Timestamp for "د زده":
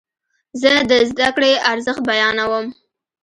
0.89-1.29